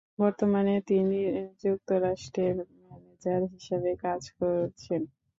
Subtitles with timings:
[0.19, 1.19] বর্তমানে তিনি
[1.63, 5.01] যুক্তরাষ্ট্রের ম্যানেজার হিসেবে কাজ করছেন।